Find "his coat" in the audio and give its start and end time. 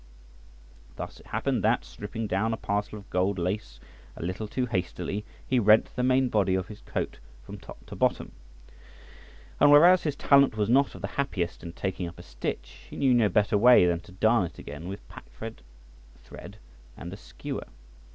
6.69-7.19